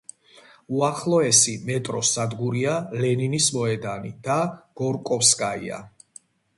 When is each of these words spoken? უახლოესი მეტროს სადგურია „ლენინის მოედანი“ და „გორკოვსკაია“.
უახლოესი 0.77 1.53
მეტროს 1.67 2.15
სადგურია 2.17 2.73
„ლენინის 3.05 3.53
მოედანი“ 3.59 4.13
და 4.27 4.43
„გორკოვსკაია“. 4.83 5.85